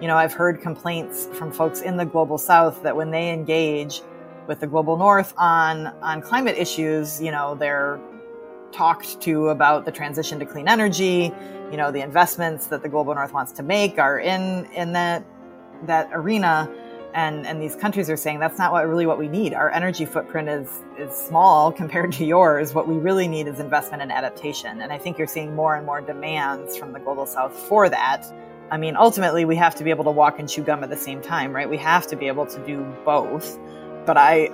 [0.00, 4.00] You know, I've heard complaints from folks in the global south that when they engage
[4.46, 8.00] with the global north on on climate issues, you know, they're
[8.72, 11.32] talked to about the transition to clean energy,
[11.70, 15.24] you know, the investments that the global north wants to make are in in that
[15.84, 16.72] that arena
[17.14, 19.52] and and these countries are saying that's not what really what we need.
[19.52, 22.74] Our energy footprint is is small compared to yours.
[22.74, 24.80] What we really need is investment and adaptation.
[24.80, 28.24] And I think you're seeing more and more demands from the global south for that
[28.70, 30.96] I mean, ultimately, we have to be able to walk and chew gum at the
[30.96, 31.68] same time, right?
[31.68, 33.58] We have to be able to do both.
[34.06, 34.50] But I,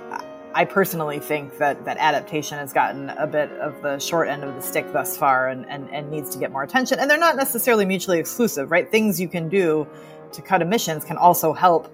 [0.53, 4.55] I personally think that that adaptation has gotten a bit of the short end of
[4.55, 6.99] the stick thus far, and, and and needs to get more attention.
[6.99, 8.89] And they're not necessarily mutually exclusive, right?
[8.89, 9.87] Things you can do
[10.31, 11.93] to cut emissions can also help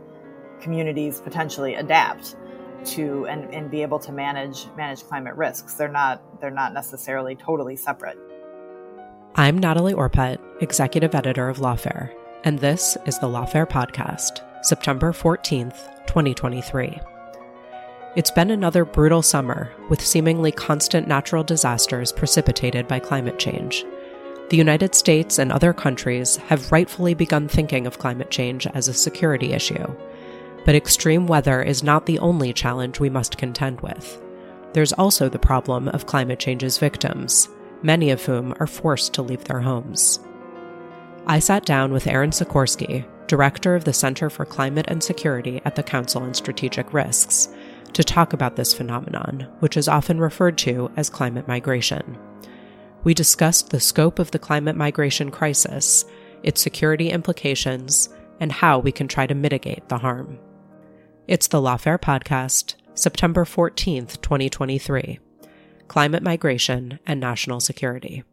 [0.62, 2.38] communities potentially adapt
[2.86, 5.74] to and, and be able to manage manage climate risks.
[5.76, 8.18] They're not they're not necessarily totally separate.
[9.36, 16.06] I'm Natalie Orpett, Executive Editor of Lawfare, and this is the Lawfare Podcast, September 14th,
[16.06, 17.00] 2023.
[18.16, 23.84] It's been another brutal summer with seemingly constant natural disasters precipitated by climate change.
[24.52, 28.94] The United States and other countries have rightfully begun thinking of climate change as a
[28.94, 29.96] security issue.
[30.64, 34.22] But extreme weather is not the only challenge we must contend with.
[34.74, 37.50] There's also the problem of climate change's victims
[37.84, 40.20] many of whom are forced to leave their homes.
[41.28, 45.76] I sat down with Erin Sikorsky, director of the Center for Climate and Security at
[45.76, 47.48] the Council on Strategic Risks,
[47.94, 52.18] to talk about this phenomenon, which is often referred to as climate migration.
[53.04, 56.06] We discussed the scope of the climate migration crisis,
[56.42, 60.40] its security implications, and how we can try to mitigate the harm.
[61.28, 65.20] It's the Lawfare Podcast, September 14th, 2023
[65.94, 68.24] climate migration, and national security.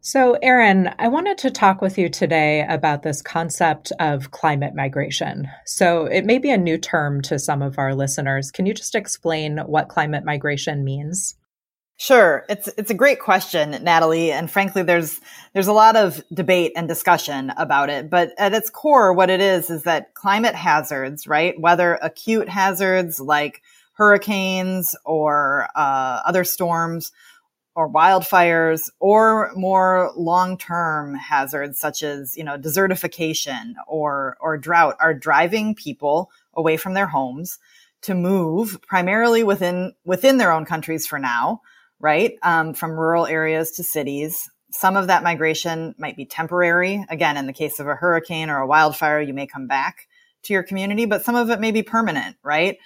[0.00, 5.48] So, Erin, I wanted to talk with you today about this concept of climate migration.
[5.64, 8.50] So, it may be a new term to some of our listeners.
[8.50, 11.36] Can you just explain what climate migration means?
[11.98, 12.44] Sure.
[12.48, 15.20] It's it's a great question, Natalie, and frankly there's
[15.52, 19.40] there's a lot of debate and discussion about it, but at its core what it
[19.40, 21.54] is is that climate hazards, right?
[21.60, 23.62] Whether acute hazards like
[23.94, 27.12] hurricanes or uh, other storms
[27.76, 35.14] or wildfires or more long-term hazards such as you know desertification or or drought are
[35.14, 37.58] driving people away from their homes
[38.02, 41.60] to move primarily within within their own countries for now
[42.00, 42.34] right?
[42.42, 44.50] Um, from rural areas to cities.
[44.70, 47.04] Some of that migration might be temporary.
[47.08, 50.06] Again in the case of a hurricane or a wildfire you may come back
[50.44, 52.76] to your community but some of it may be permanent right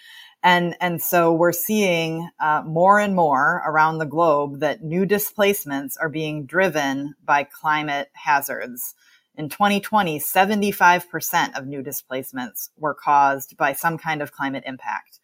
[0.43, 5.97] and, and so we're seeing uh, more and more around the globe that new displacements
[5.97, 8.95] are being driven by climate hazards.
[9.37, 15.19] In 2020, 75% of new displacements were caused by some kind of climate impact.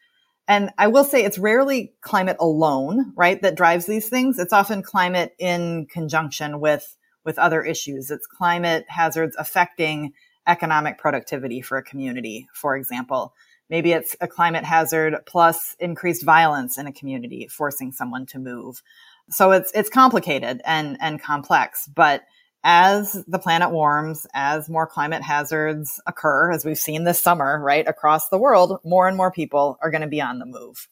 [0.47, 4.39] And I will say it's rarely climate alone, right, that drives these things.
[4.39, 8.11] It's often climate in conjunction with, with other issues.
[8.11, 10.13] It's climate hazards affecting
[10.47, 13.33] economic productivity for a community, for example.
[13.71, 18.83] Maybe it's a climate hazard plus increased violence in a community, forcing someone to move.
[19.31, 22.23] So it's, it's complicated and, and complex, but
[22.65, 27.87] as the planet warms, as more climate hazards occur, as we've seen this summer, right,
[27.87, 30.89] across the world, more and more people are going to be on the move.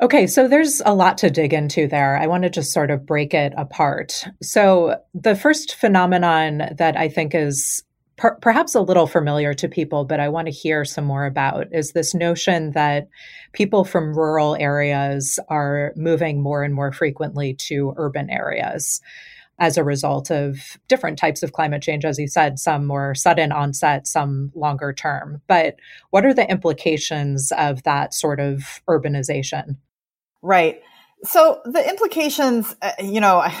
[0.00, 2.16] Okay, so there's a lot to dig into there.
[2.16, 4.24] I want to just sort of break it apart.
[4.42, 7.82] So, the first phenomenon that I think is
[8.16, 11.66] per- perhaps a little familiar to people, but I want to hear some more about
[11.72, 13.08] is this notion that
[13.52, 19.00] people from rural areas are moving more and more frequently to urban areas
[19.58, 23.52] as a result of different types of climate change, as you said, some more sudden
[23.52, 25.40] onset, some longer term.
[25.46, 25.76] But
[26.10, 29.76] what are the implications of that sort of urbanization?
[30.42, 30.82] Right.
[31.24, 33.54] So the implications, uh, you know, I,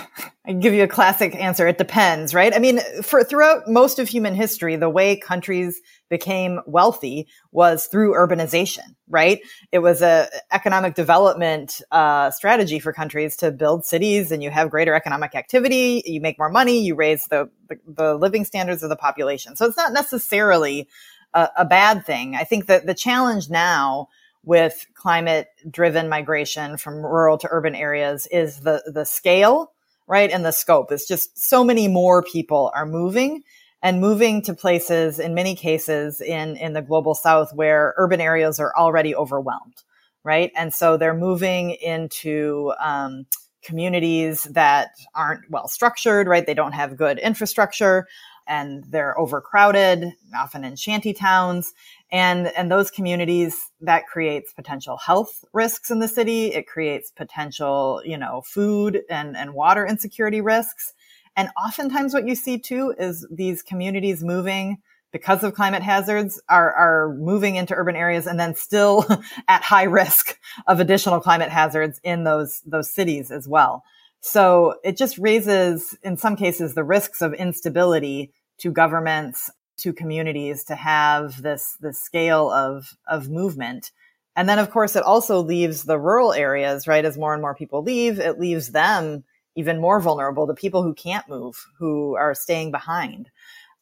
[0.46, 1.66] I, give you a classic answer.
[1.66, 2.54] It depends, right?
[2.54, 5.80] I mean, for throughout most of human history, the way countries
[6.10, 9.40] became wealthy was through urbanization, right?
[9.72, 14.70] It was a economic development uh, strategy for countries to build cities, and you have
[14.70, 16.02] greater economic activity.
[16.04, 16.84] You make more money.
[16.84, 19.56] You raise the the, the living standards of the population.
[19.56, 20.88] So it's not necessarily
[21.32, 22.36] a, a bad thing.
[22.36, 24.08] I think that the challenge now
[24.44, 29.72] with climate driven migration from rural to urban areas is the, the scale,
[30.06, 30.30] right?
[30.30, 30.92] And the scope.
[30.92, 33.42] It's just so many more people are moving
[33.82, 38.58] and moving to places in many cases in, in the global south where urban areas
[38.58, 39.82] are already overwhelmed,
[40.22, 40.50] right?
[40.56, 43.26] And so they're moving into, um,
[43.64, 46.46] communities that aren't well structured, right?
[46.46, 48.06] They don't have good infrastructure
[48.46, 51.72] and they're overcrowded, often in shanty towns.
[52.10, 56.52] And and those communities that creates potential health risks in the city.
[56.52, 60.94] It creates potential you know food and and water insecurity risks.
[61.36, 64.78] And oftentimes what you see too is these communities moving
[65.14, 69.06] because of climate hazards are are moving into urban areas and then still
[69.48, 73.84] at high risk of additional climate hazards in those those cities as well
[74.26, 80.64] so it just raises in some cases the risks of instability to governments to communities
[80.64, 83.92] to have this this scale of of movement.
[84.34, 87.04] And then of course it also leaves the rural areas right?
[87.04, 89.24] As more and more people leave it leaves them
[89.56, 93.30] even more vulnerable to people who can't move who are staying behind.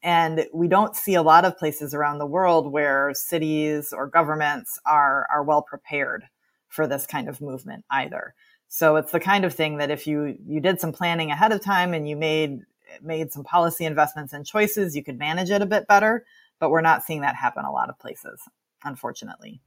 [0.03, 4.77] And we don't see a lot of places around the world where cities or governments
[4.85, 6.25] are are well prepared
[6.69, 8.35] for this kind of movement either
[8.75, 11.61] so it's the kind of thing that if you you did some planning ahead of
[11.61, 12.61] time and you made
[13.03, 16.25] made some policy investments and choices, you could manage it a bit better.
[16.59, 18.41] But we're not seeing that happen a lot of places,
[18.83, 19.61] unfortunately.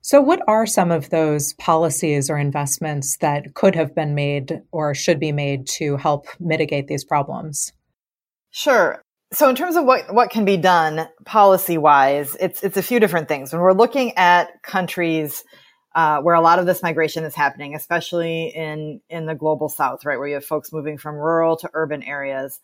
[0.00, 4.92] So, what are some of those policies or investments that could have been made or
[4.92, 7.72] should be made to help mitigate these problems?
[8.50, 9.00] Sure.
[9.32, 12.98] So, in terms of what, what can be done policy wise, it's, it's a few
[12.98, 13.52] different things.
[13.52, 15.44] When we're looking at countries
[15.94, 20.04] uh, where a lot of this migration is happening, especially in in the global south,
[20.04, 22.60] right, where you have folks moving from rural to urban areas.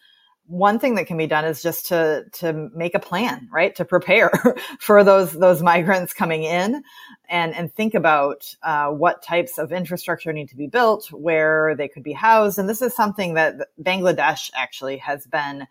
[0.47, 3.85] One thing that can be done is just to to make a plan, right, to
[3.85, 4.31] prepare
[4.81, 6.83] for those those migrants coming in,
[7.29, 11.89] and and think about uh, what types of infrastructure need to be built, where they
[11.89, 15.67] could be housed, and this is something that Bangladesh actually has been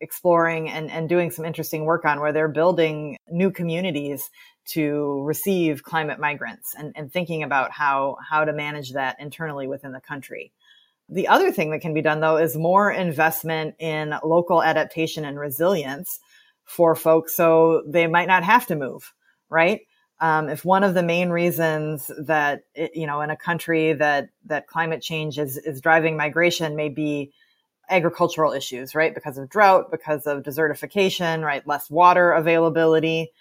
[0.00, 4.30] exploring and, and doing some interesting work on where they're building new communities
[4.66, 9.92] to receive climate migrants and, and thinking about how, how to manage that internally within
[9.92, 10.52] the country.
[11.08, 15.38] The other thing that can be done though is more investment in local adaptation and
[15.38, 16.20] resilience
[16.64, 19.14] for folks so they might not have to move,
[19.48, 19.80] right?
[20.20, 24.30] Um, if one of the main reasons that it, you know in a country that
[24.46, 27.32] that climate change is is driving migration may be
[27.90, 29.14] agricultural issues, right?
[29.14, 31.66] Because of drought, because of desertification, right?
[31.66, 33.32] Less water availability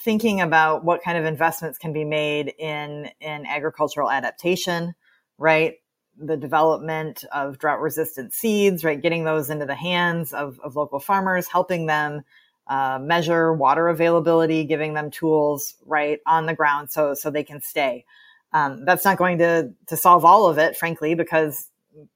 [0.00, 4.94] thinking about what kind of investments can be made in in agricultural adaptation,
[5.38, 5.74] right?
[6.16, 9.00] The development of drought resistant seeds, right?
[9.00, 12.22] Getting those into the hands of, of local farmers, helping them
[12.66, 17.60] uh, measure water availability, giving them tools right on the ground so so they can
[17.60, 18.04] stay.
[18.52, 21.68] Um, that's not going to to solve all of it, frankly, because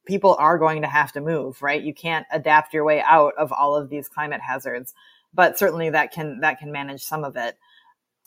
[0.07, 1.83] people are going to have to move, right?
[1.83, 4.95] You can't adapt your way out of all of these climate hazards
[5.35, 7.57] but certainly that can that can manage some of it.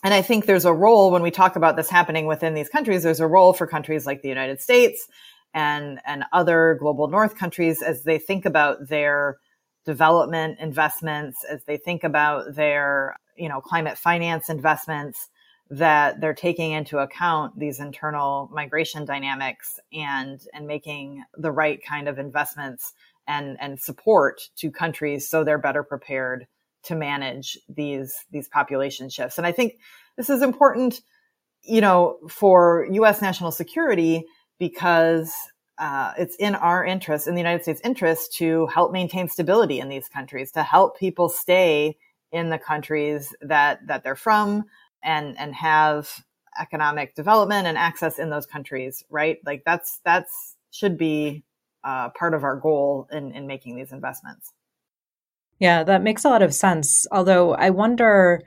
[0.04, 3.04] And I think there's a role when we talk about this happening within these countries,
[3.04, 5.06] there's a role for countries like the United States
[5.54, 9.36] and, and other global north countries as they think about their
[9.84, 15.28] development investments, as they think about their, you know, climate finance investments,
[15.70, 22.08] that they're taking into account these internal migration dynamics and, and making the right kind
[22.08, 22.92] of investments
[23.26, 26.46] and, and support to countries so they're better prepared
[26.84, 29.38] to manage these these population shifts.
[29.38, 29.78] And I think
[30.16, 31.00] this is important,
[31.62, 33.22] you know, for U.S.
[33.22, 34.24] national security
[34.58, 35.32] because
[35.78, 39.88] uh, it's in our interest, in the United States' interest, to help maintain stability in
[39.88, 41.96] these countries, to help people stay
[42.30, 44.64] in the countries that that they're from,
[45.02, 46.24] and and have
[46.60, 49.04] economic development and access in those countries.
[49.10, 51.44] Right, like that's that's should be
[51.84, 54.52] uh, part of our goal in in making these investments.
[55.58, 57.06] Yeah, that makes a lot of sense.
[57.12, 58.42] Although I wonder,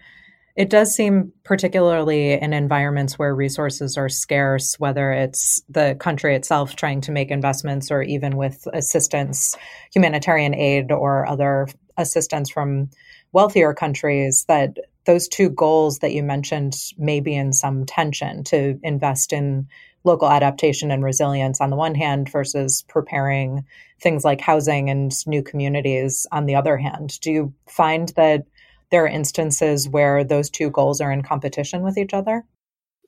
[0.56, 6.76] it does seem particularly in environments where resources are scarce, whether it's the country itself
[6.76, 9.56] trying to make investments or even with assistance,
[9.94, 12.90] humanitarian aid, or other assistance from
[13.32, 18.80] wealthier countries, that those two goals that you mentioned may be in some tension to
[18.84, 19.68] invest in
[20.04, 23.66] local adaptation and resilience on the one hand versus preparing
[24.00, 27.20] things like housing and new communities on the other hand.
[27.22, 28.46] Do you find that
[28.92, 32.44] there are instances where those two goals are in competition with each other?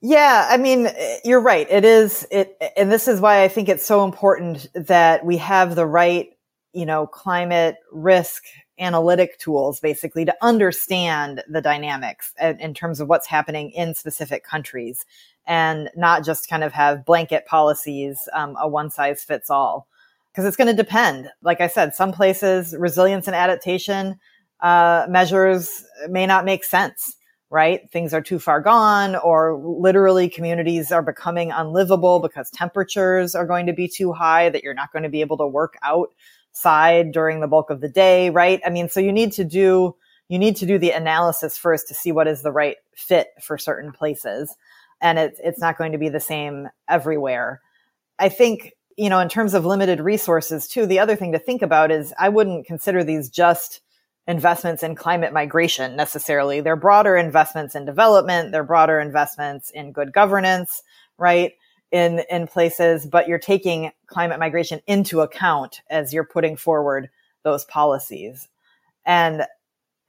[0.02, 1.68] Yeah, I mean, eh, you're right.
[1.70, 5.76] It is it and this is why I think it's so important that we have
[5.76, 6.30] the right,
[6.74, 8.44] you know, climate risk
[8.80, 15.06] analytic tools basically to understand the dynamics in terms of what's happening in specific countries
[15.46, 19.88] and not just kind of have blanket policies, um, a one size fits all.
[20.32, 21.30] Because it's going to depend.
[21.42, 24.20] Like I said, some places resilience and adaptation
[24.60, 27.16] uh, measures may not make sense,
[27.50, 27.90] right?
[27.92, 33.66] Things are too far gone, or literally communities are becoming unlivable because temperatures are going
[33.66, 35.76] to be too high that you're not going to be able to work
[36.58, 38.62] outside during the bulk of the day, right?
[38.66, 39.96] I mean, so you need to do
[40.30, 43.58] you need to do the analysis first to see what is the right fit for
[43.58, 44.54] certain places
[45.00, 47.62] and it's it's not going to be the same everywhere.
[48.20, 50.86] I think you know in terms of limited resources too.
[50.86, 53.82] The other thing to think about is I wouldn't consider these just
[54.28, 56.60] investments in climate migration necessarily.
[56.60, 58.52] They're broader investments in development.
[58.52, 60.82] They're broader investments in good governance,
[61.18, 61.54] right?
[61.92, 67.10] In, in places, but you're taking climate migration into account as you're putting forward
[67.44, 68.50] those policies.
[69.06, 69.46] And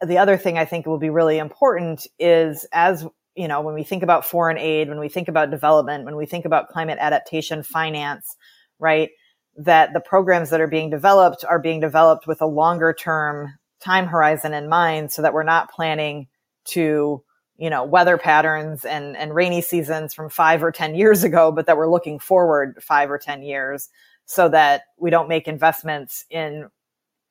[0.04, 3.06] the other thing I think will be really important is as
[3.38, 6.26] you know, when we think about foreign aid, when we think about development, when we
[6.26, 8.36] think about climate adaptation finance,
[8.80, 9.10] right?
[9.56, 14.08] That the programs that are being developed are being developed with a longer term time
[14.08, 16.26] horizon in mind so that we're not planning
[16.70, 17.22] to,
[17.58, 21.66] you know, weather patterns and, and rainy seasons from five or 10 years ago, but
[21.66, 23.88] that we're looking forward five or 10 years
[24.26, 26.68] so that we don't make investments in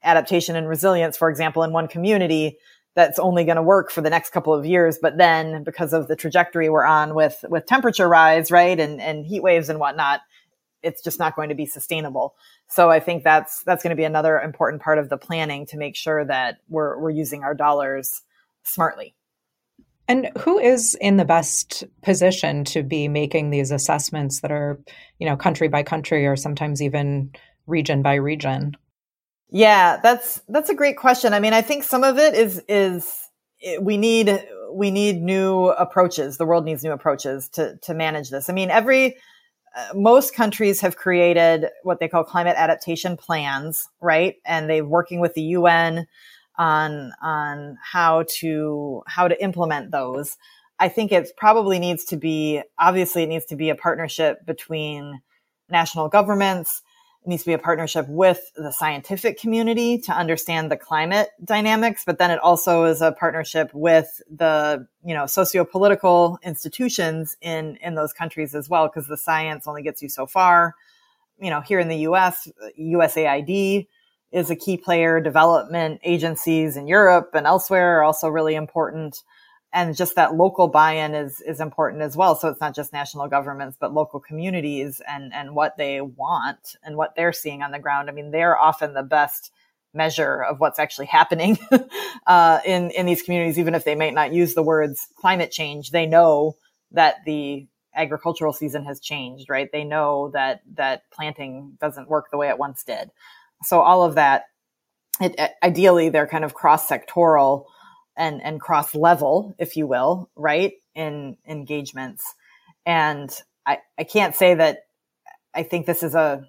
[0.03, 2.57] adaptation and resilience, for example, in one community
[2.93, 4.97] that's only going to work for the next couple of years.
[5.01, 8.79] But then because of the trajectory we're on with, with temperature rise, right.
[8.79, 10.21] And, and heat waves and whatnot,
[10.81, 12.35] it's just not going to be sustainable.
[12.69, 15.77] So I think that's, that's going to be another important part of the planning to
[15.77, 18.23] make sure that we're, we're using our dollars
[18.63, 19.15] smartly.
[20.07, 24.79] And who is in the best position to be making these assessments that are,
[25.19, 27.31] you know, country by country or sometimes even
[27.65, 28.77] region by region?
[29.49, 31.33] Yeah, that's that's a great question.
[31.33, 33.13] I mean, I think some of it is is
[33.81, 36.37] we need we need new approaches.
[36.37, 38.49] The world needs new approaches to to manage this.
[38.49, 39.17] I mean, every
[39.75, 44.35] uh, most countries have created what they call climate adaptation plans, right?
[44.45, 46.07] And they're working with the UN
[46.57, 50.37] on on how to how to implement those.
[50.79, 55.21] I think it probably needs to be obviously it needs to be a partnership between
[55.69, 56.81] national governments,
[57.23, 62.03] It needs to be a partnership with the scientific community to understand the climate dynamics,
[62.05, 67.95] but then it also is a partnership with the, you know, socio-political institutions in, in
[67.95, 70.75] those countries as well, because the science only gets you so far.
[71.39, 72.47] You know, here in the US,
[72.79, 73.87] USAID
[74.31, 75.19] is a key player.
[75.19, 79.23] Development agencies in Europe and elsewhere are also really important.
[79.73, 82.35] And just that local buy-in is is important as well.
[82.35, 86.95] So it's not just national governments but local communities and and what they want and
[86.97, 88.09] what they're seeing on the ground.
[88.09, 89.51] I mean they're often the best
[89.93, 91.57] measure of what's actually happening
[92.27, 95.91] uh, in in these communities even if they might not use the words climate change.
[95.91, 96.55] They know
[96.91, 99.69] that the agricultural season has changed right?
[99.71, 103.11] They know that that planting doesn't work the way it once did
[103.63, 104.43] so all of that
[105.19, 107.65] it, ideally they're kind of cross sectoral
[108.15, 112.23] and and cross level, if you will, right in engagements.
[112.85, 113.31] And
[113.65, 114.79] I I can't say that
[115.53, 116.43] I think this is a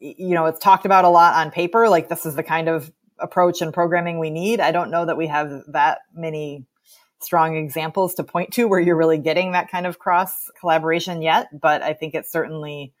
[0.00, 1.88] you know it's talked about a lot on paper.
[1.88, 4.60] Like this is the kind of approach and programming we need.
[4.60, 6.64] I don't know that we have that many
[7.20, 11.48] strong examples to point to where you're really getting that kind of cross collaboration yet,
[11.60, 12.92] but I think it's certainly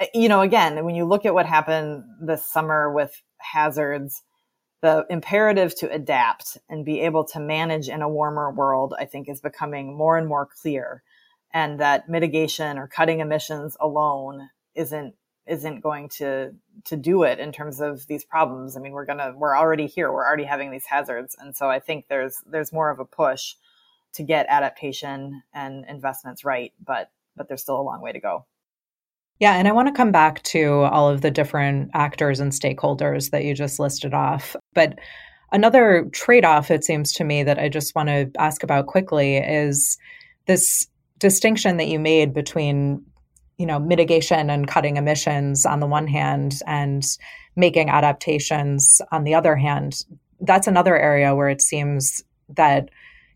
[0.00, 4.22] Uh, you know again when you look at what happened this summer with hazards
[4.82, 9.28] the imperative to adapt and be able to manage in a warmer world, I think
[9.28, 11.02] is becoming more and more clear.
[11.52, 15.14] And that mitigation or cutting emissions alone isn't
[15.46, 16.52] isn't going to
[16.84, 18.76] to do it in terms of these problems.
[18.76, 20.12] I mean, we're gonna we're already here.
[20.12, 23.54] We're already having these hazards, and so I think there's there's more of a push
[24.14, 28.46] to get adaptation and investments right, but but there's still a long way to go.
[29.40, 33.30] Yeah, and I want to come back to all of the different actors and stakeholders
[33.30, 34.54] that you just listed off.
[34.74, 34.98] But
[35.52, 39.36] Another trade off, it seems to me, that I just want to ask about quickly
[39.36, 39.98] is
[40.46, 40.86] this
[41.18, 43.04] distinction that you made between
[43.58, 47.04] you know mitigation and cutting emissions on the one hand and
[47.56, 50.02] making adaptations on the other hand
[50.40, 52.24] that's another area where it seems
[52.56, 52.88] that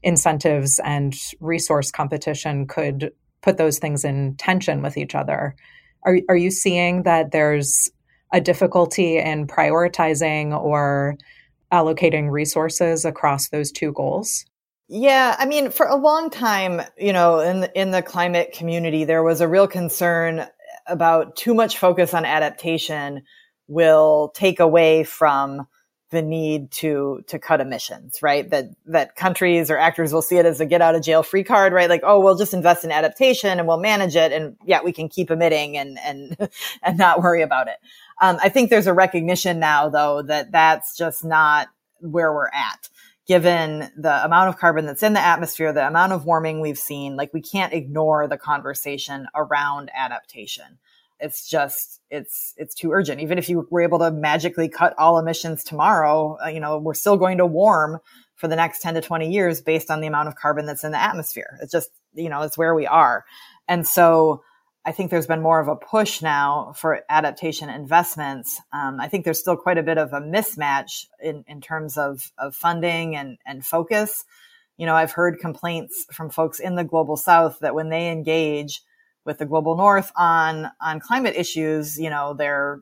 [0.03, 5.55] incentives and resource competition could put those things in tension with each other
[6.05, 7.91] are, are you seeing that there's
[8.33, 11.17] a difficulty in prioritizing or
[11.73, 14.45] allocating resources across those two goals?
[14.89, 19.23] Yeah, I mean, for a long time, you know, in in the climate community, there
[19.23, 20.47] was a real concern
[20.87, 23.23] about too much focus on adaptation
[23.67, 25.67] will take away from
[26.11, 28.49] the need to to cut emissions, right?
[28.51, 31.45] That that countries or actors will see it as a get out of jail free
[31.45, 31.89] card, right?
[31.89, 35.09] Like, oh, we'll just invest in adaptation and we'll manage it, and yeah, we can
[35.09, 36.51] keep emitting and and
[36.83, 37.77] and not worry about it.
[38.21, 41.69] Um, I think there's a recognition now, though, that that's just not
[42.01, 42.89] where we're at
[43.27, 47.17] given the amount of carbon that's in the atmosphere, the amount of warming we've seen,
[47.17, 50.79] like we can't ignore the conversation around adaptation.
[51.25, 53.21] It's just, it's, it's too urgent.
[53.21, 56.95] Even if you were able to magically cut all emissions tomorrow, uh, you know, we're
[56.95, 57.99] still going to warm
[58.37, 60.93] for the next 10 to 20 years based on the amount of carbon that's in
[60.93, 61.59] the atmosphere.
[61.63, 63.25] It's just, you know, it's where we are.
[63.67, 64.43] And so,
[64.87, 68.61] I think there's been more of a push now for adaptation investments.
[68.73, 72.31] Um, I think there's still quite a bit of a mismatch in, in terms of,
[72.37, 74.25] of funding and, and focus.
[74.77, 78.83] You know, I've heard complaints from folks in the global south that when they engage
[79.25, 82.81] with the global north on, on climate issues, you know, they're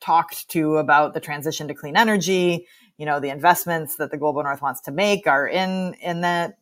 [0.00, 2.66] talked to about the transition to clean energy.
[2.98, 6.58] You know, the investments that the global north wants to make are in, in that,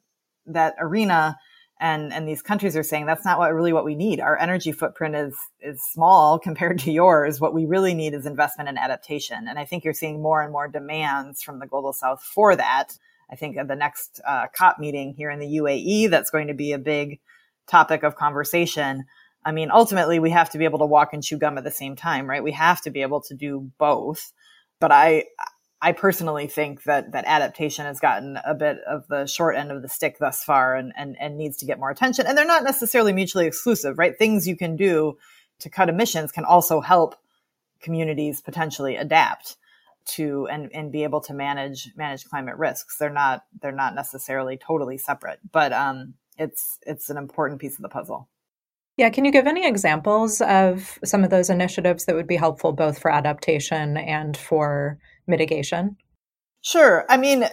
[0.47, 1.37] that arena.
[1.81, 4.21] And and these countries are saying that's not what really what we need.
[4.21, 7.41] Our energy footprint is is small compared to yours.
[7.41, 9.49] What we really need is investment and adaptation.
[9.49, 12.97] And i think you're seeing more and more demands from the global south for that.
[13.31, 16.55] I think at the next uh, cop meeting here in the uae that's going to
[16.55, 17.19] be a big
[17.67, 19.05] topic of conversation
[19.45, 21.71] i mean ultimately we have to be able to walk and chew gum at the
[21.71, 24.33] same time right we have to be able to do both
[24.81, 25.25] but i
[25.85, 29.83] I personally think that that adaptation has gotten a bit of the short end of
[29.83, 32.25] the stick thus far and, and, and needs to get more attention.
[32.25, 34.17] And they're not necessarily mutually exclusive, right?
[34.17, 35.19] Things you can do
[35.59, 37.17] to cut emissions can also help
[37.81, 39.57] communities potentially adapt
[40.05, 42.97] to and, and be able to manage manage climate risks.
[42.99, 47.83] They're not they're not necessarily totally separate, but um, it's it's an important piece of
[47.83, 48.29] the puzzle.
[48.97, 52.73] Yeah, can you give any examples of some of those initiatives that would be helpful
[52.73, 55.97] both for adaptation and for mitigation?
[56.61, 57.07] Sure.
[57.09, 57.45] I mean,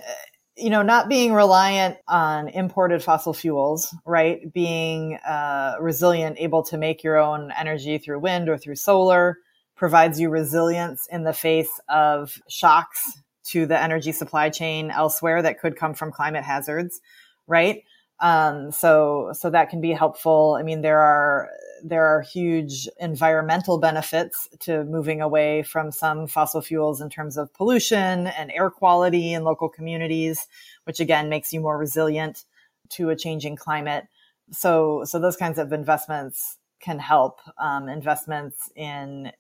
[0.57, 4.51] you know, not being reliant on imported fossil fuels, right?
[4.53, 9.37] Being uh, resilient, able to make your own energy through wind or through solar
[9.75, 15.59] provides you resilience in the face of shocks to the energy supply chain elsewhere that
[15.59, 16.99] could come from climate hazards,
[17.47, 17.83] right?
[18.21, 20.57] Um, so, so that can be helpful.
[20.59, 21.49] I mean, there are
[21.81, 27.53] there are huge environmental benefits to moving away from some fossil fuels in terms of
[27.53, 30.47] pollution and air quality in local communities,
[30.83, 32.43] which again makes you more resilient
[32.89, 34.07] to a changing climate.
[34.51, 37.39] So, so those kinds of investments can help.
[37.57, 39.31] Um, investments in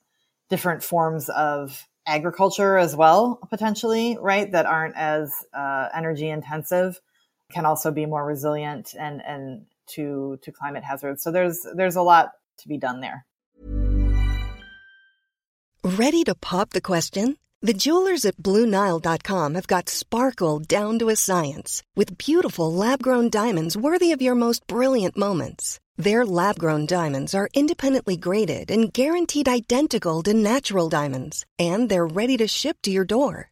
[0.49, 4.51] different forms of agriculture as well, potentially, right?
[4.51, 6.99] That aren't as uh, energy intensive
[7.51, 11.23] can also be more resilient and and to to climate hazards.
[11.23, 13.25] So there's there's a lot to be done there.
[15.83, 17.37] Ready to pop the question?
[17.61, 23.75] The jewelers at BlueNile.com have got sparkle down to a science with beautiful lab-grown diamonds
[23.75, 25.79] worthy of your most brilliant moments.
[25.97, 32.37] Their lab-grown diamonds are independently graded and guaranteed identical to natural diamonds, and they're ready
[32.37, 33.51] to ship to your door.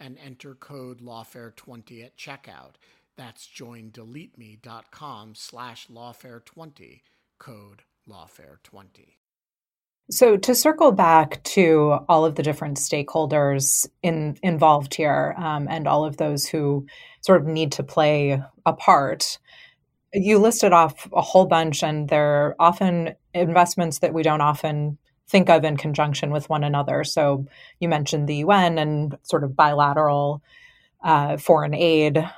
[0.00, 2.74] and enter code lawfare20 at checkout.
[3.16, 7.00] That's joindeleteme.com slash lawfare20,
[7.38, 9.14] code lawfare20.
[10.10, 15.88] So to circle back to all of the different stakeholders in, involved here um, and
[15.88, 16.86] all of those who
[17.22, 19.38] sort of need to play a part,
[20.12, 24.96] you listed off a whole bunch and they're often investments that we don't often
[25.28, 27.04] think of in conjunction with one another.
[27.04, 27.46] So
[27.80, 30.42] you mentioned the UN and sort of bilateral
[31.02, 32.28] uh, foreign aid,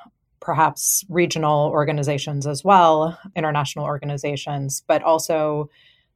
[0.40, 5.68] perhaps regional organizations as well, international organizations, but also,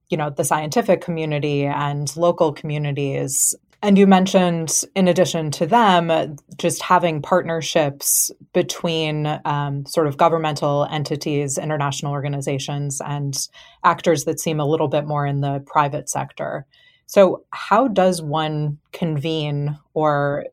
[0.08, 6.36] you know, the scientific community and local communities and you mentioned, in addition to them,
[6.56, 13.36] just having partnerships between um, sort of governmental entities, international organizations, and
[13.82, 16.64] actors that seem a little bit more in the private sector.
[17.06, 20.46] So, how does one convene or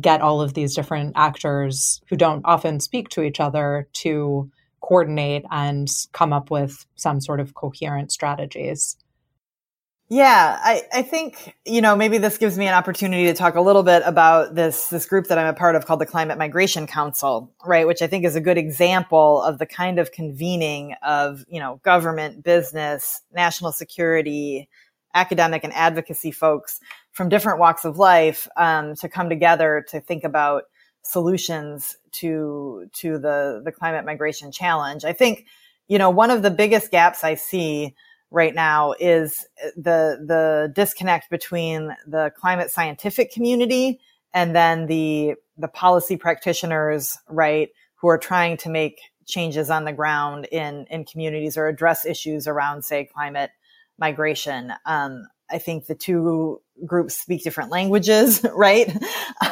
[0.00, 4.48] get all of these different actors who don't often speak to each other to
[4.80, 8.96] coordinate and come up with some sort of coherent strategies?
[10.10, 13.60] Yeah, I, I think, you know, maybe this gives me an opportunity to talk a
[13.60, 16.86] little bit about this, this group that I'm a part of called the Climate Migration
[16.86, 17.86] Council, right?
[17.86, 21.78] Which I think is a good example of the kind of convening of, you know,
[21.84, 24.70] government, business, national security,
[25.14, 26.80] academic and advocacy folks
[27.12, 30.64] from different walks of life um, to come together to think about
[31.02, 35.04] solutions to to the the climate migration challenge.
[35.04, 35.46] I think
[35.86, 37.94] you know one of the biggest gaps I see
[38.30, 44.00] right now is the the disconnect between the climate scientific community
[44.34, 49.92] and then the the policy practitioners, right, who are trying to make changes on the
[49.92, 53.50] ground in in communities or address issues around, say, climate
[53.98, 54.72] migration.
[54.86, 58.94] Um, I think the two groups speak different languages, right?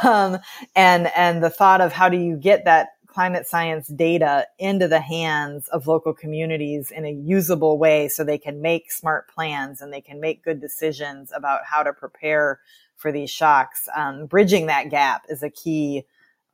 [0.04, 0.38] Um,
[0.74, 5.00] and and the thought of how do you get that climate science data into the
[5.00, 9.90] hands of local communities in a usable way so they can make smart plans and
[9.90, 12.60] they can make good decisions about how to prepare
[12.94, 13.88] for these shocks.
[13.96, 16.04] Um, bridging that gap is a key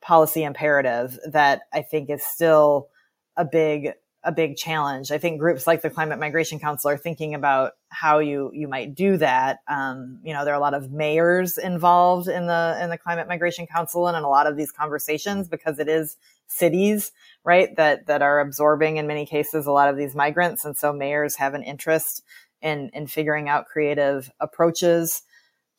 [0.01, 2.91] policy imperative that I think is still
[3.37, 3.95] a big
[4.25, 5.11] a big challenge.
[5.11, 8.95] I think groups like the Climate Migration Council are thinking about how you you might
[8.95, 9.59] do that.
[9.67, 13.27] Um, you know, there are a lot of mayors involved in the in the Climate
[13.27, 16.17] Migration Council and in a lot of these conversations because it is
[16.53, 17.13] cities,
[17.45, 20.93] right, that that are absorbing in many cases a lot of these migrants, and so
[20.93, 22.23] mayors have an interest
[22.61, 25.23] in in figuring out creative approaches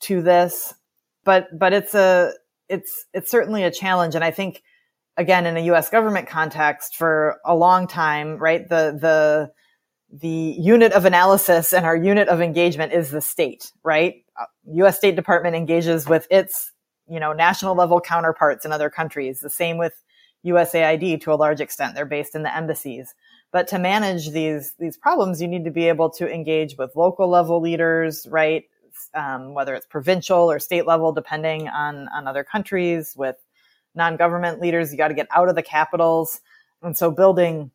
[0.01, 0.73] to this.
[1.23, 2.33] But but it's a
[2.69, 4.61] it's it's certainly a challenge, and I think
[5.17, 5.89] again in a U.S.
[5.89, 8.67] government context for a long time, right?
[8.67, 9.51] The the
[10.11, 14.23] the unit of analysis and our unit of engagement is the state, right?
[14.39, 14.97] Uh, U.S.
[14.97, 16.71] State Department engages with its
[17.07, 19.39] you know national level counterparts in other countries.
[19.39, 19.93] The same with
[20.45, 21.95] USAID to a large extent.
[21.95, 23.13] They're based in the embassies.
[23.51, 27.29] But to manage these these problems, you need to be able to engage with local
[27.29, 28.63] level leaders, right?
[29.13, 33.37] Um, whether it's provincial or state level, depending on on other countries, with
[33.95, 34.91] non-government leaders.
[34.91, 36.41] You got to get out of the capitals.
[36.81, 37.71] And so building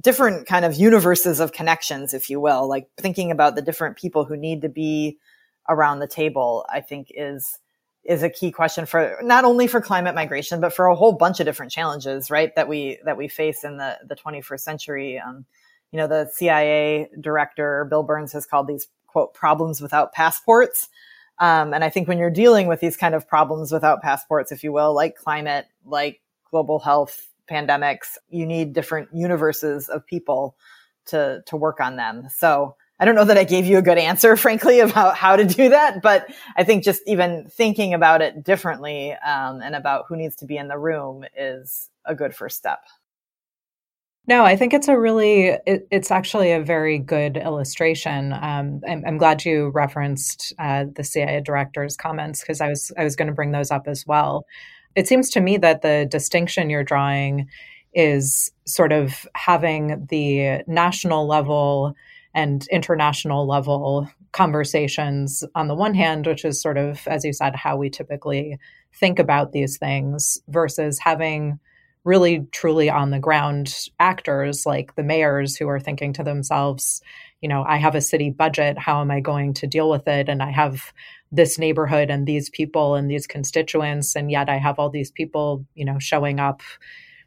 [0.00, 4.24] different kind of universes of connections, if you will, like thinking about the different people
[4.24, 5.18] who need to be
[5.68, 7.58] around the table, I think is
[8.04, 11.40] is a key question for not only for climate migration, but for a whole bunch
[11.40, 12.54] of different challenges, right?
[12.56, 15.18] That we that we face in the the 21st century.
[15.18, 15.44] Um,
[15.90, 20.88] you know, the CIA director Bill Burns has called these quote problems without passports,
[21.38, 24.62] um, and I think when you're dealing with these kind of problems without passports, if
[24.62, 30.56] you will, like climate, like global health, pandemics, you need different universes of people
[31.06, 32.28] to, to work on them.
[32.34, 35.44] So I don't know that I gave you a good answer, frankly, about how to
[35.44, 36.26] do that, but
[36.56, 40.56] I think just even thinking about it differently um, and about who needs to be
[40.56, 42.80] in the room is a good first step.
[44.26, 48.32] No, I think it's a really, it, it's actually a very good illustration.
[48.32, 53.04] Um, I'm, I'm, glad you referenced uh, the CIA director's comments because I was I
[53.04, 54.46] was going to bring those up as well.
[54.94, 57.48] It seems to me that the distinction you're drawing
[57.92, 61.94] is sort of having the national level
[62.34, 67.54] and international level conversations on the one hand, which is sort of, as you said,
[67.54, 68.58] how we typically
[68.92, 71.58] think about these things, versus having
[72.04, 77.00] really truly on the ground actors like the mayors who are thinking to themselves,
[77.40, 78.78] you know, I have a city budget.
[78.78, 80.28] How am I going to deal with it?
[80.28, 80.92] And I have
[81.32, 84.16] this neighborhood and these people and these constituents.
[84.16, 86.62] And yet I have all these people, you know, showing up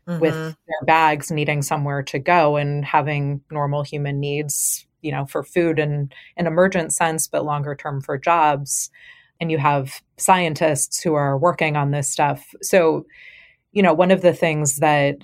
[0.07, 0.19] mm-hmm.
[0.19, 5.41] with their bags, needing somewhere to go and having normal human needs, you know, for
[5.43, 8.91] food and an emergent sense, but longer term for jobs.
[9.39, 12.45] And you have scientists who are working on this stuff.
[12.61, 13.05] So,
[13.71, 15.19] you know, one of the things that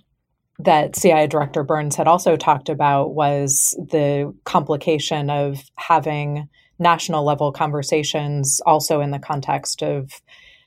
[0.60, 6.48] that CIA Director Burns had also talked about was the complication of having
[6.80, 10.22] national level conversations also in the context of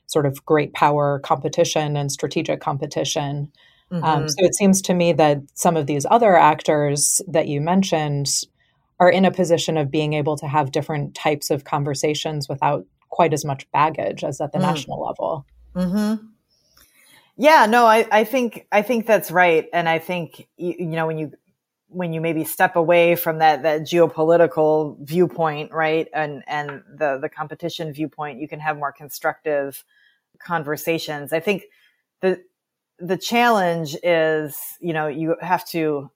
[0.07, 3.51] sort of great power competition and strategic competition.
[3.91, 4.05] Um, mm-hmm.
[4.05, 8.29] Um, so it seems to me that some of these other actors that you mentioned
[8.99, 13.33] are in a position of being able to have different types of conversations without quite
[13.33, 14.63] as much baggage as at the mm.
[14.63, 15.47] national level.
[15.75, 16.27] Mm-hmm.
[17.39, 21.07] Yeah, no, I, I think I think that's right, and I think you, you know
[21.07, 21.33] when you
[21.89, 27.29] when you maybe step away from that that geopolitical viewpoint, right, and and the the
[27.29, 29.85] competition viewpoint, you can have more constructive
[30.39, 31.35] conversations.
[31.35, 31.65] I think
[32.23, 32.43] the
[32.99, 36.11] the challenge is, you know, you have to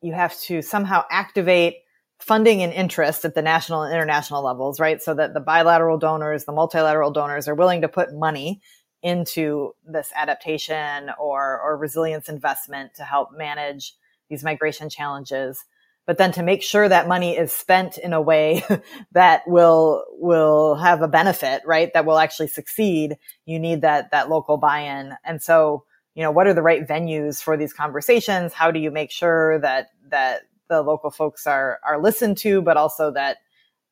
[0.00, 1.78] you have to somehow activate
[2.18, 5.00] funding and interest at the national and international levels, right?
[5.00, 8.60] So that the bilateral donors, the multilateral donors are willing to put money
[9.02, 13.94] into this adaptation or, or resilience investment to help manage
[14.28, 15.64] these migration challenges.
[16.06, 18.64] But then to make sure that money is spent in a way
[19.12, 21.92] that will will have a benefit right?
[21.92, 25.14] That will actually succeed you need that that local buy-in.
[25.24, 28.54] And so you know what are the right venues for these conversations?
[28.54, 32.76] How do you make sure that that the local folks are are listened to but
[32.76, 33.38] also that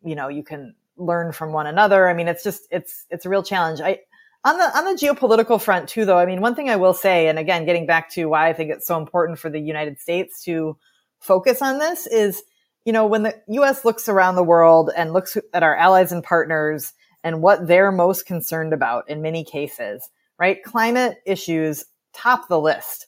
[0.02, 2.08] you know you can learn from one another.
[2.08, 3.80] I mean, it's just it's it's a real challenge.
[3.80, 4.00] I
[4.44, 6.18] on the on the geopolitical front too, though.
[6.18, 8.70] I mean, one thing I will say, and again, getting back to why I think
[8.70, 10.76] it's so important for the United States to
[11.20, 12.42] focus on this is,
[12.84, 13.84] you know, when the U.S.
[13.84, 16.92] looks around the world and looks at our allies and partners
[17.24, 20.08] and what they're most concerned about in many cases,
[20.38, 20.62] right?
[20.62, 23.05] Climate issues top the list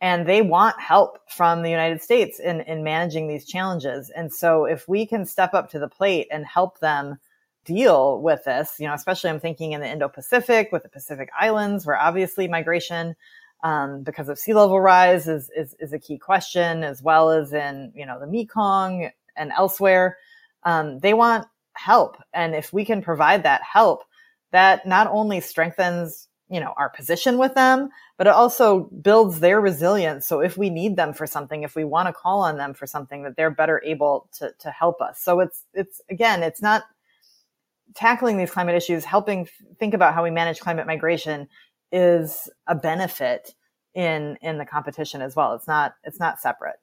[0.00, 4.10] and they want help from the United States in, in managing these challenges.
[4.10, 7.18] And so if we can step up to the plate and help them
[7.64, 11.84] deal with this, you know, especially I'm thinking in the Indo-Pacific with the Pacific Islands,
[11.84, 13.14] where obviously migration
[13.62, 17.52] um, because of sea level rise is, is, is a key question, as well as
[17.52, 20.16] in you know the Mekong and elsewhere.
[20.62, 22.16] Um, they want help.
[22.32, 24.04] And if we can provide that help,
[24.50, 29.60] that not only strengthens, you know, our position with them, but it also builds their
[29.60, 30.26] resilience.
[30.26, 32.86] So if we need them for something, if we want to call on them for
[32.86, 35.20] something, that they're better able to, to help us.
[35.20, 36.82] So it's, it's, again, it's not
[37.94, 41.48] tackling these climate issues, helping think about how we manage climate migration
[41.92, 43.54] is a benefit
[43.94, 45.54] in, in the competition as well.
[45.54, 46.76] It's not, it's not separate.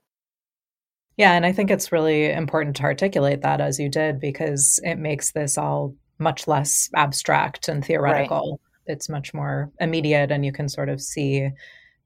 [1.17, 4.95] Yeah, and I think it's really important to articulate that as you did because it
[4.95, 8.51] makes this all much less abstract and theoretical.
[8.51, 8.66] Right.
[8.87, 11.49] It's much more immediate and you can sort of see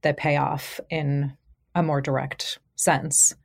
[0.02, 1.34] the payoff in
[1.76, 3.36] a more direct sense.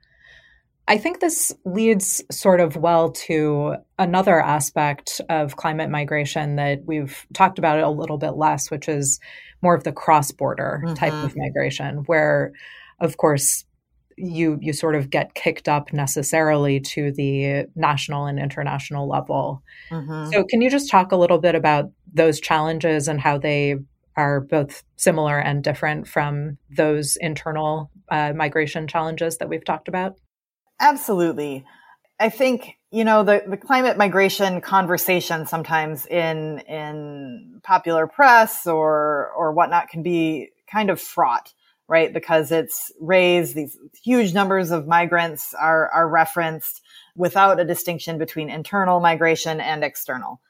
[0.89, 7.27] I think this leads sort of well to another aspect of climate migration that we've
[7.35, 9.19] talked about it a little bit less, which is
[9.63, 10.95] more of the cross border mm-hmm.
[10.95, 12.53] type of migration, where,
[13.01, 13.65] of course,
[14.17, 19.63] you you sort of get kicked up necessarily to the national and international level.
[19.91, 20.33] Mm-hmm.
[20.33, 23.77] So can you just talk a little bit about those challenges and how they
[24.17, 30.17] are both similar and different from those internal uh, migration challenges that we've talked about?
[30.81, 31.65] Absolutely.
[32.19, 39.33] I think you know the, the climate migration conversation sometimes in in popular press or
[39.37, 41.53] or whatnot can be kind of fraught
[41.89, 42.13] right?
[42.13, 46.83] Because it's raised, these huge numbers of migrants are, are referenced
[47.15, 50.41] without a distinction between internal migration and external.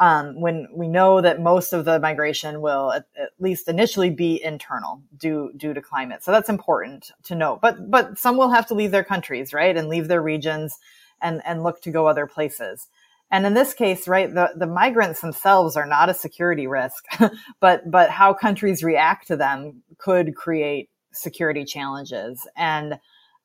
[0.00, 4.42] Um, when we know that most of the migration will at, at, least initially be
[4.42, 7.58] internal due due to climate, so that's important to know.
[7.62, 10.78] But but some will have to leave their countries, right, and leave their regions,
[11.20, 12.88] and and look to go other places.
[13.32, 17.02] And in this case, right, the, the migrants themselves are not a security risk,
[17.60, 22.46] but, but how countries react to them could create security challenges.
[22.56, 22.98] And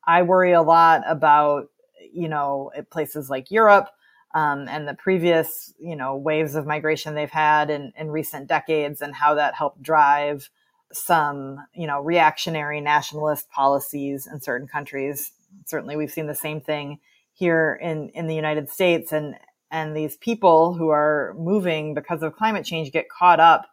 [0.06, 1.68] I worry a lot about,
[2.12, 3.88] you know, places like Europe,
[4.34, 9.00] um, and the previous, you know, waves of migration they've had in, in recent decades
[9.00, 10.50] and how that helped drive
[10.92, 15.32] some, you know, reactionary nationalist policies in certain countries.
[15.64, 16.98] Certainly we've seen the same thing
[17.32, 19.12] here in, in the United States.
[19.12, 19.34] And,
[19.70, 23.66] and these people who are moving because of climate change get caught up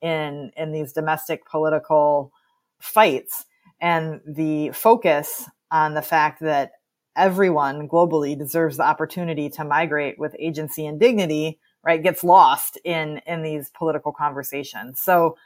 [0.00, 2.32] in in these domestic political
[2.80, 3.44] fights.
[3.80, 6.72] And the focus on the fact that
[7.16, 13.20] everyone globally deserves the opportunity to migrate with agency and dignity right gets lost in
[13.26, 15.00] in these political conversations.
[15.00, 15.36] So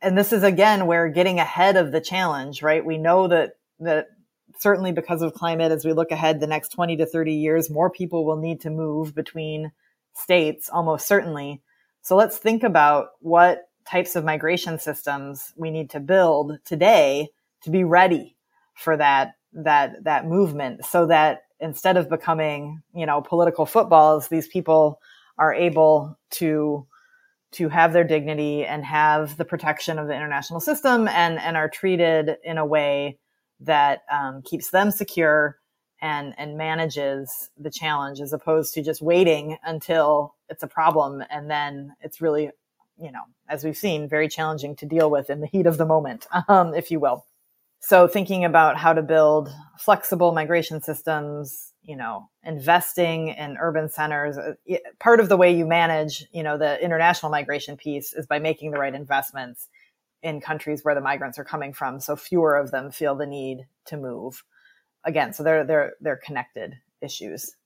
[0.00, 4.08] and this is again where getting ahead of the challenge right we know that that
[4.58, 7.90] certainly because of climate, as we look ahead the next 20 to 30 years, more
[7.90, 9.72] people will need to move between
[10.14, 11.62] states, almost certainly.
[12.02, 17.28] So let's think about what types of migration systems we need to build today
[17.62, 18.36] to be ready
[18.74, 24.48] for that, that, that movement so that instead of becoming, you know, political footballs, these
[24.48, 25.00] people
[25.38, 26.86] are able to
[27.52, 31.68] to have their dignity and have the protection of the international system and, and are
[31.68, 33.18] treated in a way
[33.64, 35.58] that um, keeps them secure
[36.00, 41.50] and and manages the challenge as opposed to just waiting until it's a problem and
[41.50, 42.50] then it's really
[42.98, 45.86] you know as we've seen very challenging to deal with in the heat of the
[45.86, 47.24] moment um, if you will.
[47.84, 49.48] So thinking about how to build
[49.78, 54.54] flexible migration systems you know investing in urban centers uh,
[55.00, 58.70] part of the way you manage you know the international migration piece is by making
[58.70, 59.68] the right investments
[60.22, 63.66] in countries where the migrants are coming from, so fewer of them feel the need
[63.86, 64.44] to move.
[65.04, 67.56] Again, so they're they're they're connected issues.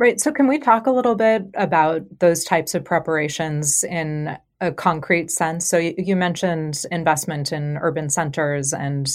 [0.00, 0.18] Right.
[0.18, 5.30] So can we talk a little bit about those types of preparations in a concrete
[5.30, 5.68] sense?
[5.68, 9.10] So you, mentioned investment in urban centers and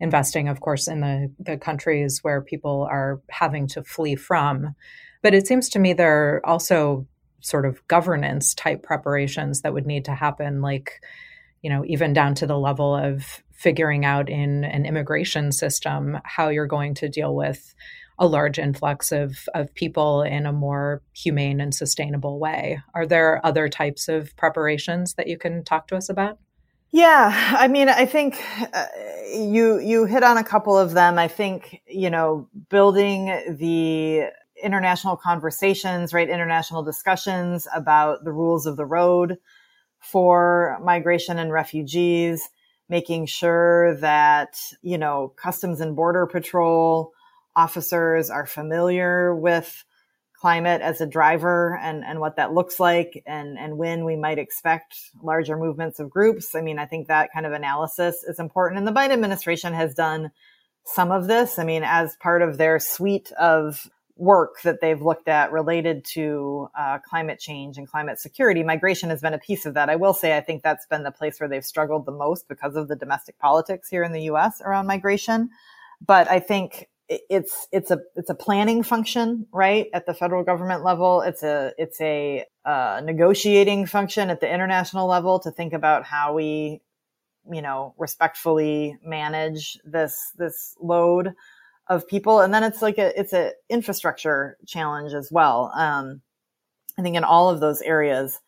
[0.00, 4.74] investing, of course, in the, the countries where people are having to flee from.
[5.22, 7.06] But it seems to me there are also
[7.40, 11.02] sort of governance type preparations that would need to happen, like
[11.62, 16.48] you know, even down to the level of figuring out in an immigration system how
[16.48, 17.74] you're going to deal with
[18.18, 22.78] a large influx of, of people in a more humane and sustainable way.
[22.94, 26.38] Are there other types of preparations that you can talk to us about?
[26.92, 28.42] Yeah, I mean, I think
[28.74, 28.86] uh,
[29.32, 31.18] you you hit on a couple of them.
[31.18, 34.24] I think you know building the
[34.62, 36.28] international conversations, right?
[36.28, 39.38] International discussions about the rules of the road
[40.00, 42.48] for migration and refugees,
[42.88, 47.12] making sure that you know Customs and Border Patrol
[47.54, 49.84] officers are familiar with
[50.40, 54.38] climate as a driver and, and what that looks like and, and when we might
[54.38, 56.54] expect larger movements of groups.
[56.54, 58.78] I mean, I think that kind of analysis is important.
[58.78, 60.30] And the Biden administration has done
[60.84, 61.58] some of this.
[61.58, 63.86] I mean, as part of their suite of
[64.20, 69.22] work that they've looked at related to uh, climate change and climate security, migration has
[69.22, 69.88] been a piece of that.
[69.88, 72.76] I will say, I think that's been the place where they've struggled the most because
[72.76, 75.48] of the domestic politics here in the US around migration.
[76.06, 80.84] But I think it's it's a it's a planning function right at the federal government
[80.84, 86.04] level it's a it's a uh, negotiating function at the international level to think about
[86.04, 86.80] how we
[87.50, 91.34] you know respectfully manage this this load
[91.90, 96.22] of people and then it's like a it's a infrastructure challenge as well um,
[96.98, 98.40] i think in all of those areas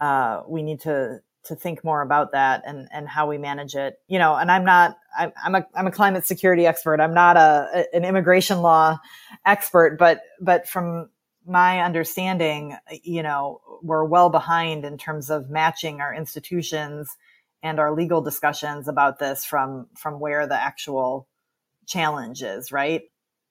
[0.00, 4.00] uh, we need to to think more about that and and how we manage it.
[4.08, 7.00] You know, and I'm not I'm, I'm a I'm a climate security expert.
[7.00, 8.98] I'm not a, an immigration law
[9.44, 11.10] expert, but but from
[11.46, 17.14] my understanding, you know, we're well behind in terms of matching our institutions
[17.62, 21.28] and our legal discussions about this from from where the actual
[21.86, 23.02] challenge is, right?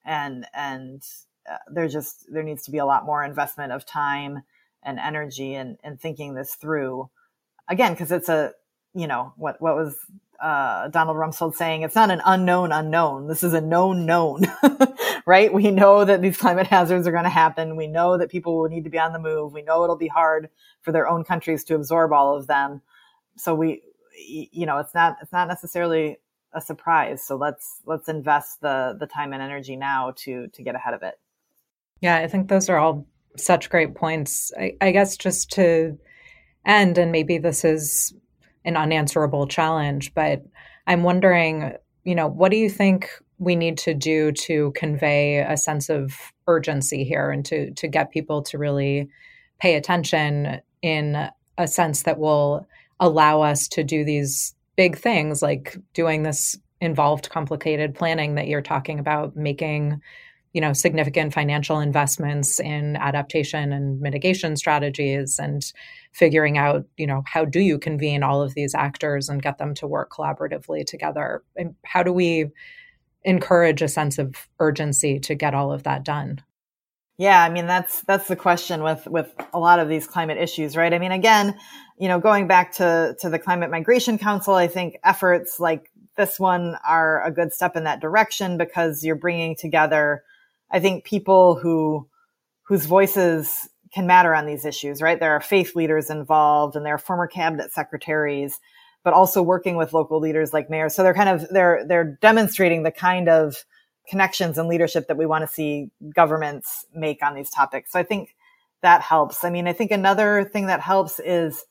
[0.04, 1.02] And and
[1.50, 4.42] uh, there just there needs to be a lot more investment of time
[4.82, 7.08] and energy and and thinking this through
[7.68, 8.52] again, because it's a,
[8.94, 9.96] you know, what, what was
[10.42, 11.82] uh, Donald Rumsfeld saying?
[11.82, 13.28] It's not an unknown unknown.
[13.28, 14.42] This is a known known,
[15.26, 15.52] right?
[15.52, 17.76] We know that these climate hazards are going to happen.
[17.76, 19.52] We know that people will need to be on the move.
[19.52, 20.48] We know it'll be hard
[20.82, 22.82] for their own countries to absorb all of them.
[23.36, 23.82] So we,
[24.18, 26.18] you know, it's not, it's not necessarily
[26.54, 27.26] a surprise.
[27.26, 31.02] So let's, let's invest the, the time and energy now to, to get ahead of
[31.02, 31.14] it.
[32.00, 34.52] Yeah, I think those are all such great points.
[34.58, 35.98] I, I guess just to
[36.64, 38.14] end, and maybe this is
[38.64, 40.42] an unanswerable challenge, but
[40.86, 41.72] I'm wondering,
[42.04, 46.14] you know, what do you think we need to do to convey a sense of
[46.46, 49.08] urgency here and to to get people to really
[49.58, 51.28] pay attention in
[51.58, 52.66] a sense that will
[53.00, 58.62] allow us to do these big things like doing this involved complicated planning that you're
[58.62, 60.00] talking about making
[60.54, 65.72] you know significant financial investments in adaptation and mitigation strategies and
[66.12, 69.74] figuring out you know how do you convene all of these actors and get them
[69.74, 71.42] to work collaboratively together?
[71.56, 72.50] And how do we
[73.24, 76.40] encourage a sense of urgency to get all of that done?
[77.18, 80.76] Yeah i mean that's that's the question with with a lot of these climate issues
[80.76, 80.94] right?
[80.94, 81.58] I mean again
[81.98, 86.38] you know going back to to the climate migration council i think efforts like this
[86.38, 90.22] one are a good step in that direction because you're bringing together
[90.74, 92.08] I think people who
[92.64, 95.20] whose voices can matter on these issues, right?
[95.20, 98.58] There are faith leaders involved and there are former cabinet secretaries,
[99.04, 100.94] but also working with local leaders like mayors.
[100.94, 103.64] So they're kind of they're they're demonstrating the kind of
[104.08, 107.92] connections and leadership that we want to see governments make on these topics.
[107.92, 108.34] So I think
[108.82, 109.44] that helps.
[109.44, 111.64] I mean, I think another thing that helps is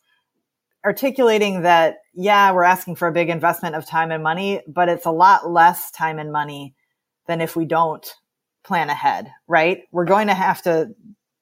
[0.86, 5.05] articulating that, yeah, we're asking for a big investment of time and money, but it's
[5.05, 6.75] a lot less time and money
[7.27, 8.13] than if we don't
[8.63, 9.84] plan ahead, right?
[9.91, 10.93] We're going to have to,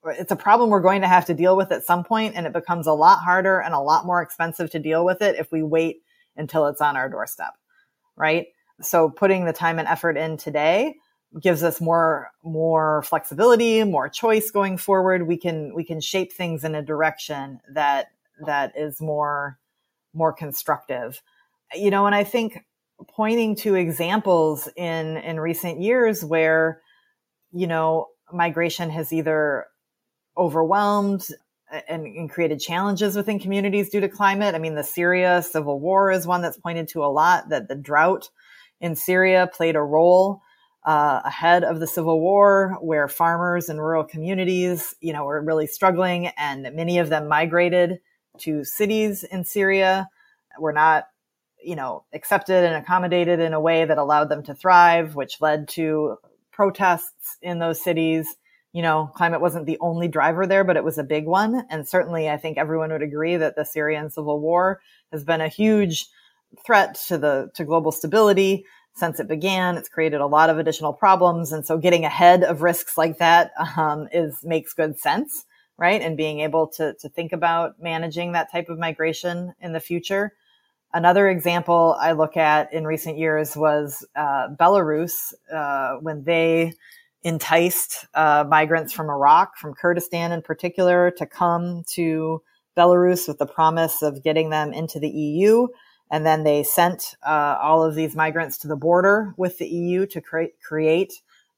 [0.06, 2.54] it's a problem we're going to have to deal with at some point, and it
[2.54, 5.64] becomes a lot harder and a lot more expensive to deal with it if we
[5.64, 6.02] wait
[6.36, 7.54] until it's on our doorstep,
[8.16, 8.48] right?
[8.82, 10.96] So putting the time and effort in today
[11.39, 15.28] gives us more more flexibility, more choice going forward.
[15.28, 18.08] We can we can shape things in a direction that
[18.46, 19.58] that is more
[20.14, 21.22] more constructive.
[21.74, 22.66] You know, and I think
[23.10, 26.82] pointing to examples in in recent years where
[27.52, 29.66] you know, migration has either
[30.38, 31.28] overwhelmed
[31.88, 34.56] and, and, created challenges within communities due to climate.
[34.56, 37.76] I mean, the Syria civil war is one that's pointed to a lot that the
[37.76, 38.30] drought
[38.82, 40.42] in Syria played a role
[40.86, 45.68] uh, ahead of the civil war where farmers and rural communities, you know, were really
[45.68, 48.00] struggling and many of them migrated
[48.40, 50.10] to cities in Syria
[50.60, 51.06] were not
[51.64, 55.68] you know, accepted and accommodated in a way that allowed them to thrive, which led
[55.70, 56.18] to
[56.52, 58.36] protests in those cities.
[58.74, 61.66] You know, climate wasn't the only driver there, but it was a big one.
[61.70, 65.48] And certainly I think everyone would agree that the Syrian civil war has been a
[65.48, 66.08] huge
[66.66, 68.66] threat to the, to global stability.
[68.96, 69.78] since it began.
[69.78, 71.52] It's created a lot of additional problems.
[71.52, 75.46] And so getting ahead of risks like that um, is makes good sense,
[75.82, 76.00] right?
[76.04, 80.34] And being able to, to think about managing that type of migration in the future.
[80.94, 86.74] Another example I look at in recent years was uh, Belarus uh, when they
[87.24, 92.44] enticed uh, migrants from Iraq, from Kurdistan in particular, to come to
[92.78, 95.68] Belarus with the promise of getting them into the EU.
[96.12, 100.06] And then they sent uh, all of these migrants to the border with the EU
[100.08, 101.14] to cre- create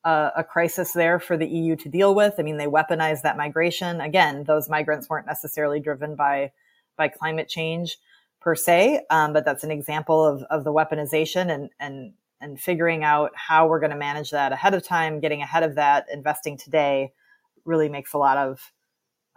[0.05, 2.35] uh, a crisis there for the EU to deal with.
[2.37, 4.01] I mean, they weaponized that migration.
[4.01, 6.51] Again, those migrants weren't necessarily driven by
[6.95, 7.97] by climate change
[8.39, 13.03] per se, um, but that's an example of, of the weaponization and and and figuring
[13.05, 16.57] out how we're going to manage that ahead of time, getting ahead of that, investing
[16.57, 17.13] today
[17.63, 18.73] really makes a lot of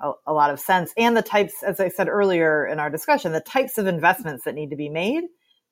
[0.00, 0.92] a, a, lot of sense.
[0.96, 4.54] And the types, as I said earlier in our discussion, the types of investments that
[4.54, 5.24] need to be made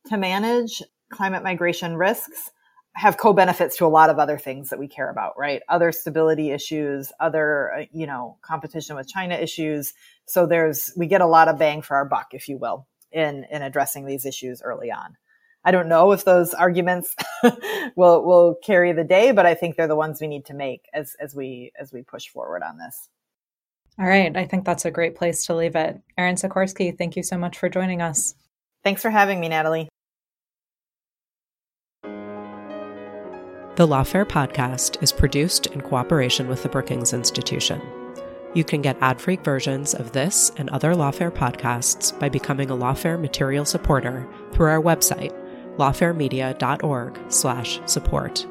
[0.07, 2.51] to manage climate migration risks
[2.95, 5.62] have co-benefits to a lot of other things that we care about, right?
[5.68, 9.95] Other stability issues, other, uh, you know, competition with China issues.
[10.26, 13.45] So there's, we get a lot of bang for our buck, if you will, in,
[13.51, 15.16] in addressing these issues early on.
[15.64, 17.16] I don't know if those arguments
[17.97, 20.86] will will carry the day, but I think they're the ones we need to make
[20.92, 23.09] as as we as we push forward on this.
[23.99, 26.01] All right, I think that's a great place to leave it.
[26.18, 28.34] Erin Sikorsky, thank you so much for joining us.
[28.82, 29.88] Thanks for having me, Natalie.
[33.77, 37.83] The Lawfare podcast is produced in cooperation with the Brookings Institution.
[38.55, 43.20] You can get ad-free versions of this and other Lawfare podcasts by becoming a Lawfare
[43.20, 45.33] material supporter through our website
[45.77, 48.47] lawfaremedia.org slash support.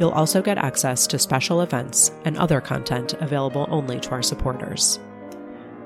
[0.00, 4.98] You'll also get access to special events and other content available only to our supporters.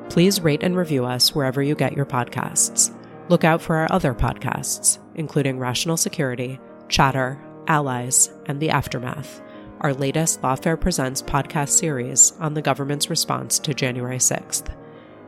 [0.08, 2.96] Please rate and review us wherever you get your podcasts.
[3.28, 6.58] Look out for our other podcasts, including Rational Security,
[6.88, 7.38] Chatter,
[7.70, 9.40] Allies, and The Aftermath,
[9.80, 14.74] our latest Lawfare Presents podcast series on the government's response to January 6th.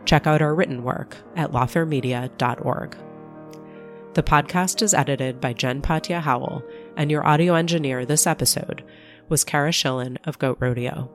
[0.06, 2.96] Check out our written work at lawfaremedia.org.
[4.14, 6.64] The podcast is edited by Jen Patja Howell,
[6.96, 8.82] and your audio engineer this episode
[9.28, 11.12] was Kara Schillen of Goat Rodeo.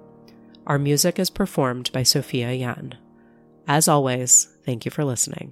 [0.66, 2.98] Our music is performed by Sophia Yan.
[3.68, 5.52] As always, thank you for listening.